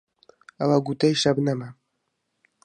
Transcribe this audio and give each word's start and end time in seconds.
ئەوە 0.59 0.77
گوتەی 0.87 1.15
شەبنەمە 1.21 1.69